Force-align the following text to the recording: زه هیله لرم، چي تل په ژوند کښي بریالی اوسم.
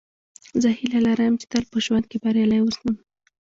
زه 0.61 0.69
هیله 0.79 0.99
لرم، 1.05 1.33
چي 1.41 1.45
تل 1.51 1.63
په 1.71 1.77
ژوند 1.85 2.05
کښي 2.11 2.17
بریالی 2.23 2.59
اوسم. 2.61 2.93